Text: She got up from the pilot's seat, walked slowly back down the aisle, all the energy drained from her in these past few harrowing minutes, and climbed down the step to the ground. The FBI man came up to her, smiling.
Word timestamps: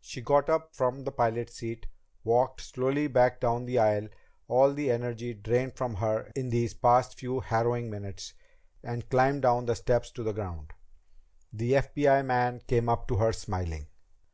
She 0.00 0.22
got 0.22 0.48
up 0.48 0.74
from 0.74 1.04
the 1.04 1.12
pilot's 1.12 1.56
seat, 1.58 1.86
walked 2.24 2.62
slowly 2.62 3.06
back 3.06 3.38
down 3.38 3.66
the 3.66 3.78
aisle, 3.78 4.08
all 4.46 4.72
the 4.72 4.90
energy 4.90 5.34
drained 5.34 5.76
from 5.76 5.96
her 5.96 6.32
in 6.34 6.48
these 6.48 6.72
past 6.72 7.18
few 7.18 7.40
harrowing 7.40 7.90
minutes, 7.90 8.32
and 8.82 9.06
climbed 9.10 9.42
down 9.42 9.66
the 9.66 9.74
step 9.76 10.04
to 10.14 10.22
the 10.22 10.32
ground. 10.32 10.72
The 11.52 11.72
FBI 11.72 12.24
man 12.24 12.62
came 12.66 12.88
up 12.88 13.06
to 13.08 13.16
her, 13.16 13.34
smiling. 13.34 13.88